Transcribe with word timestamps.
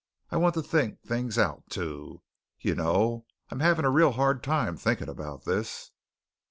I 0.31 0.37
want 0.37 0.55
to 0.55 0.63
think 0.63 1.03
things 1.03 1.37
out, 1.37 1.69
too. 1.69 2.23
You 2.59 2.73
know 2.73 3.27
I'm 3.51 3.59
having 3.59 3.85
a 3.85 3.91
real 3.91 4.13
hard 4.13 4.41
time 4.41 4.75
thinking 4.75 5.07
about 5.09 5.45
this." 5.45 5.91